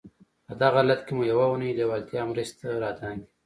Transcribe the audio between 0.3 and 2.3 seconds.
په دغه حالت کې مو يوه اورنۍ لېوالتیا